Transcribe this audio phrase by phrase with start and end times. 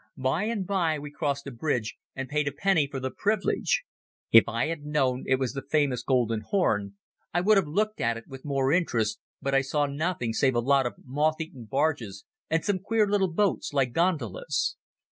[0.17, 3.83] By and by we crossed a bridge, and paid a penny for the privilege.
[4.31, 6.95] If I had known it was the famous Golden Horn
[7.35, 10.59] I would have looked at it with more interest, but I saw nothing save a
[10.59, 14.75] lot of moth eaten barges and some queer little boats like gondolas.